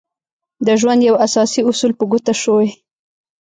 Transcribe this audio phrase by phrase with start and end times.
[0.65, 2.69] د ژوند يو اساسي اصول په ګوته شوی.